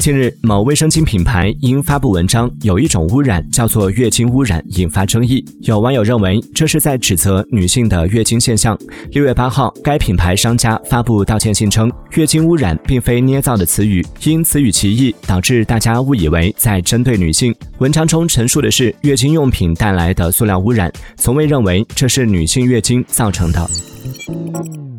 [0.00, 5.44] 近日某卫生巾品牌因发布文章有一种污染叫做月经污染引发争议。
[5.60, 8.78] 有网友认为这是在指责女性的月经现象。
[9.10, 17.54] 六月八号该品牌商家发布道歉信称月经污染并非捏造的词语因词语歧义导致大家误以为在针对女性。
[17.78, 24.89] 文章中陈述的是月经用品带来的塑料污染从未认为这是女性月经造成的。